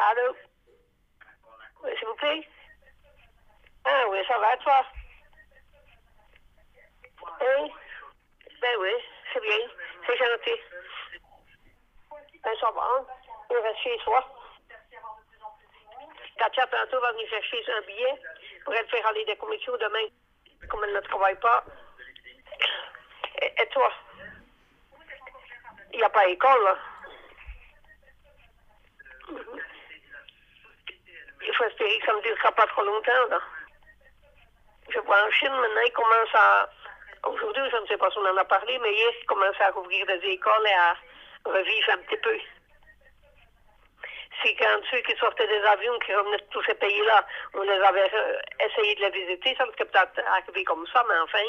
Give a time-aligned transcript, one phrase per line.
[0.00, 0.36] Allô?
[1.82, 2.48] Oui, s'il vous plaît?
[3.84, 4.86] Ah oui, ça va, toi?
[7.40, 7.72] Oui?
[8.60, 8.90] Ben oui,
[9.32, 9.58] c'est bien.
[10.06, 10.60] C'est gentil.
[12.44, 13.04] Ben, ça va.
[13.50, 14.24] Il reste chez soi.
[16.38, 18.22] Katia, tantôt, va venir chercher un billet
[18.64, 20.06] pour elle faire aller des commissions demain.
[20.68, 21.64] Comme elle ne travaille pas.
[23.42, 23.92] Et, et toi?
[25.92, 26.78] Il n'y a pas école, là.
[31.88, 33.40] Que ça ne durera pas trop longtemps, là.
[34.90, 36.68] Je vois en Chine, maintenant, ils commencent à...
[37.24, 39.70] Aujourd'hui, je ne sais pas si on en a parlé, mais hier, ils commencent à
[39.70, 40.96] rouvrir des écoles et à
[41.46, 42.38] revivre un petit peu.
[44.42, 47.80] C'est quand ceux qui sortaient des avions, qui revenaient de tous ces pays-là, on les
[47.80, 51.44] avait euh, essayé de les visiter, ça serait peut-être arrivé comme ça, mais enfin,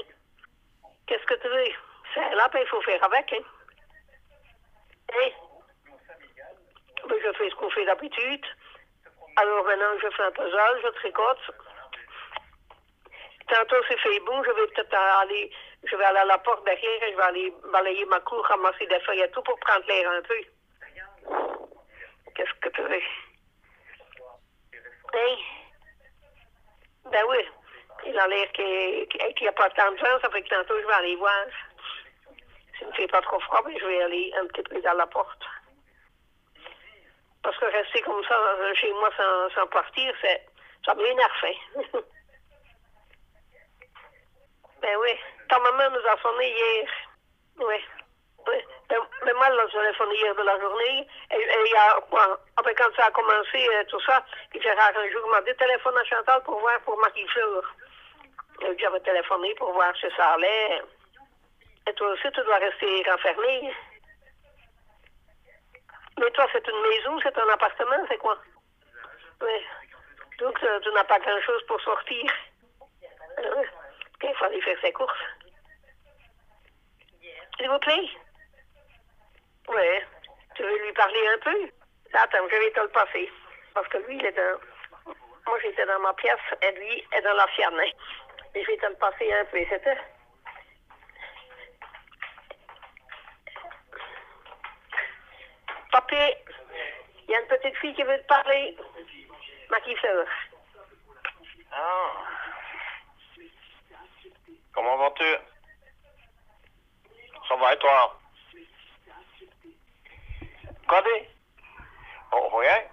[1.06, 1.66] qu'est-ce que tu veux?
[2.14, 3.44] C'est là, ben, il faut faire avec, hein.
[5.14, 5.30] Hein?
[7.08, 8.46] Ben, je fais ce qu'on fait d'habitude.
[9.36, 11.52] Alors maintenant, je fais un puzzle, je tricote.
[13.48, 15.52] Tantôt, c'est fait bon, je vais peut-être aller,
[15.84, 18.86] je vais aller à la porte derrière et je vais aller balayer ma cour, ramasser
[18.86, 20.40] des feuilles et tout pour prendre l'air un peu.
[22.36, 23.02] Qu'est-ce que tu veux?
[25.14, 25.36] Hein?
[27.06, 27.38] Ben oui.
[28.06, 29.08] Il a l'air qu'il
[29.42, 31.46] n'y a pas tant de gens, ça fait que tantôt, je vais aller voir.
[32.78, 35.08] S'il ne fait pas trop froid, ben, je vais aller un petit peu dans la
[35.08, 35.44] porte.
[37.44, 40.14] Parce que rester comme ça euh, chez moi sans, sans partir,
[40.86, 41.32] ça m'énerve.
[41.44, 41.84] hein.
[44.82, 45.12] ben oui.
[45.48, 46.88] Ta maman nous a sonné hier.
[47.60, 47.76] Oui.
[48.90, 51.08] Ben, mais moi, je l'ai sonné hier de la journée.
[51.32, 52.40] Et, et il y a quoi?
[52.58, 54.24] Après, quand ça a commencé, euh, tout ça,
[54.54, 57.64] un jour, m'a dit téléphone à Chantal pour voir pour Marie-Fleur.
[58.62, 60.82] Et J'avais téléphoné pour voir si ça allait.
[61.88, 63.74] Et toi aussi, tu dois rester renfermé.
[66.20, 68.38] Mais toi, c'est une maison, c'est un appartement, c'est quoi?
[69.42, 69.66] Oui.
[70.40, 72.26] Donc, tu n'as pas grand-chose pour sortir.
[73.40, 73.64] Euh,
[74.24, 75.24] Il aller faire ses courses.
[77.58, 78.10] S'il vous plaît?
[79.70, 80.00] Oui.
[80.56, 81.70] Tu veux lui parler un peu?
[82.14, 83.32] Attends, je vais te le passer.
[83.74, 84.60] Parce que lui, il est dans...
[85.48, 87.80] Moi, j'étais dans ma pièce et lui est dans la sienne.
[87.80, 87.92] hein.
[88.56, 89.98] Et je vais te le passer un peu, c'était?
[96.12, 98.76] Il y a une petite fille qui veut te parler.
[99.70, 100.26] Marie-Fleur.
[101.72, 102.12] Ah.
[104.74, 105.36] Comment vas-tu?
[107.48, 108.20] Ça va et toi?
[110.88, 111.04] Quoi?
[112.32, 112.84] Oh, rien.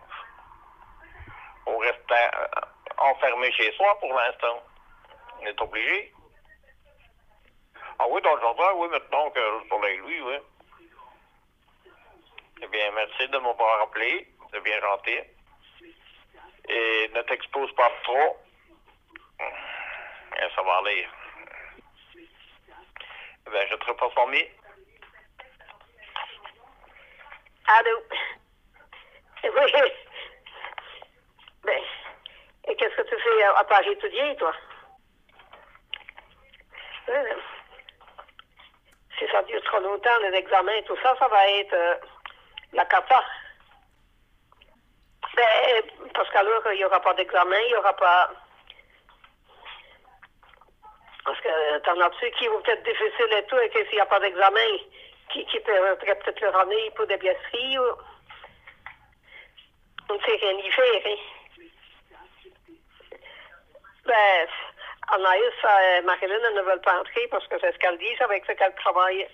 [1.66, 2.60] On reste euh,
[2.98, 4.62] enfermé chez soi pour l'instant.
[5.40, 6.12] On est obligé.
[7.98, 10.36] Ah oui, dans le jardin, oui, maintenant que le soleil, lui, oui.
[12.62, 14.26] Eh bien, merci de m'avoir appelé.
[14.52, 15.20] C'est bien gentil.
[16.68, 18.36] Et ne t'expose pas trop.
[20.54, 21.08] Ça va aller.
[23.50, 24.48] Bien, je te repasse mis.
[27.66, 28.02] Allô?
[29.44, 29.92] Oui.
[31.64, 31.82] Ben,
[32.68, 34.52] et qu'est-ce que tu fais à, à part étudier, toi?
[37.08, 37.34] Euh,
[39.18, 41.96] si ça dure trop longtemps, les examens tout ça, ça va être euh,
[42.76, 43.24] la cata.
[45.34, 45.82] Ben,
[46.14, 48.30] parce qu'alors, il n'y aura pas d'examen, il n'y aura pas...
[51.24, 54.00] Parce que t'en as ceux qui vont peut-être difficile et tout, et que s'il n'y
[54.00, 54.78] a pas d'examen,
[55.30, 57.82] qui, qui perdraient peut-être leur année pour des ou...
[60.08, 61.16] On ne sait rien y faire, hein.
[64.04, 64.48] Ben,
[65.08, 68.52] Anaïs, euh, Marilyn, ne veulent pas entrer parce que c'est ce qu'elles disent avec ce
[68.52, 69.26] qu'elles travaillent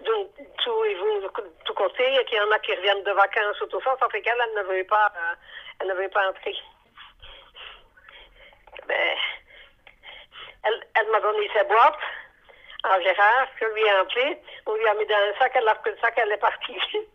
[0.00, 0.30] de
[0.62, 1.28] tout et vous,
[1.64, 4.08] tout côté, et qu'il y en a qui reviennent de vacances ou tout ça, ça
[4.10, 5.34] fait qu'elle, elle ne veut pas, euh,
[5.80, 6.56] elle ne veut pas entrer.
[8.86, 9.16] Ben,
[10.64, 11.98] elle, elle m'a donné ses boîtes
[12.84, 15.74] à Gérard, je lui ai appelé, on lui a mis dans un sac, elle a
[15.76, 16.78] pris le sac, elle est partie.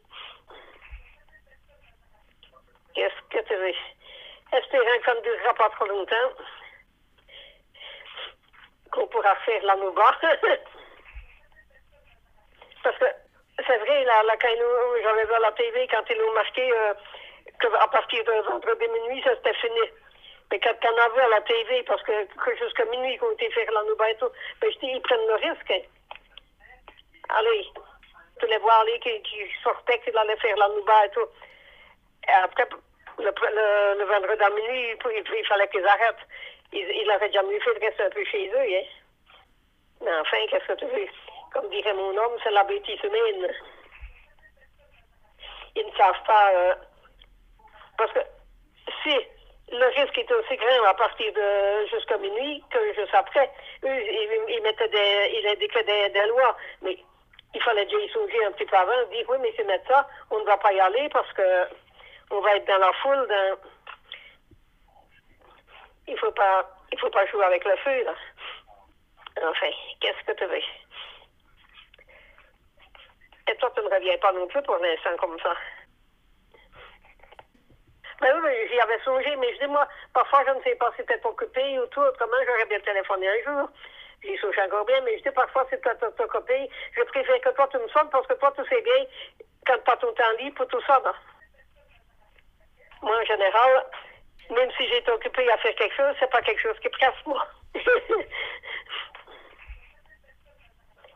[2.93, 3.73] Qu'est-ce que tu veux?
[4.51, 6.31] Espérant que ça ne durera pas trop longtemps.
[8.91, 10.19] Qu'on pourra faire la nougat.
[12.83, 13.05] Parce que
[13.65, 14.49] c'est vrai, là, là, quand
[15.03, 16.93] j'avais vu à la TV, quand ils ont marqué euh,
[17.59, 19.79] qu'à partir de vendredi minuit, ça c'était fini.
[20.51, 23.31] Mais quand on a vu à la TV, parce que, que jusqu'à minuit, ils ont
[23.31, 23.81] été faire la
[24.15, 24.29] tout,
[24.61, 25.73] ben, je dis, ils prennent le risque.
[27.29, 27.67] Allez,
[28.39, 31.27] tu les vois aller qui, qui sortaient, qu'ils allaient faire la nougat et tout.
[32.27, 32.67] Et après,
[33.17, 33.25] le,
[33.97, 36.27] le, vendredi à minuit, il, il- fallait qu'ils arrêtent.
[36.71, 38.85] Ils, ils déjà mieux fait de rester un peu chez eux, hein.
[40.01, 41.07] Mais enfin, qu'est-ce que tu veux?
[41.53, 43.53] Comme dirait mon homme, c'est la bêtise humaine.
[45.75, 46.75] Ils ne savent pas, euh,
[47.97, 48.19] Parce que
[49.03, 49.15] si
[49.71, 53.51] le risque était aussi grand à partir de jusqu'à minuit que juste après,
[53.83, 54.01] eux,
[54.49, 56.97] ils, mettaient des, ils indiquaient des, des lois, mais
[57.53, 60.07] il fallait déjà y songer un petit peu avant, dire oui, mais c'est mettre ça,
[60.31, 61.67] on ne va pas y aller parce que
[62.31, 63.57] on va être dans la foule, dans...
[66.07, 68.15] il faut pas, il faut pas jouer avec le feu, là.
[69.43, 69.69] Enfin,
[69.99, 70.61] qu'est-ce que tu veux?
[73.59, 75.53] Toi, tu ne reviens pas non plus pour l'instant comme ça.
[78.21, 80.91] Ben oui, mais j'y avais songé, mais je dis, moi, parfois, je ne sais pas
[80.95, 83.69] si t'es occupé ou tout, autrement, j'aurais bien téléphoné un jour.
[84.23, 87.67] J'y songé encore bien, mais je dis, parfois, si t'es occupé, je préfère que toi,
[87.69, 89.05] tu me sonnes parce que toi, tu sais bien,
[89.65, 91.11] quand t'as ton temps libre pour tout ça, non?
[93.01, 93.85] Moi, en général,
[94.51, 97.45] même si j'étais occupé à faire quelque chose, c'est pas quelque chose qui presse moi.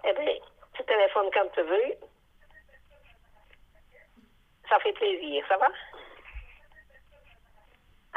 [0.04, 0.34] eh bien,
[0.74, 1.96] tu téléphones quand tu veux.
[4.70, 5.68] Ça fait plaisir, ça va?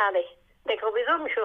[0.09, 0.27] Allez,
[0.67, 1.41] des gros bisous, Michou.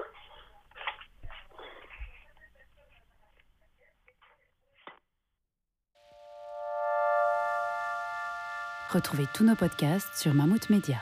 [8.91, 10.97] Retrouvez tous nos podcasts sur Mammouth Media.